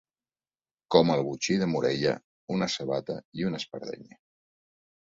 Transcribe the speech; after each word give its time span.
Com 0.95 1.11
el 1.17 1.21
botxí 1.27 1.59
de 1.65 1.69
Morella: 1.75 2.15
una 2.57 2.71
sabata 2.79 3.21
i 3.43 3.49
una 3.53 3.65
espardenya. 3.65 4.23